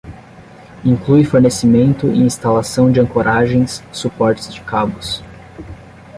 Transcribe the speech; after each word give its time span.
Inclui 0.83 1.23
fornecimento 1.23 2.07
e 2.07 2.17
instalação 2.21 2.91
de 2.91 2.99
ancoragens, 2.99 3.83
suportes 3.93 4.51
de 4.51 4.59
cabos. 4.61 5.23